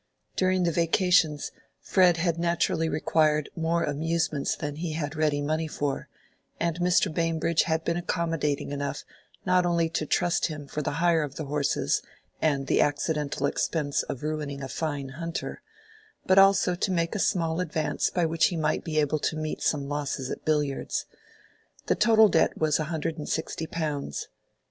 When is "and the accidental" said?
12.41-13.45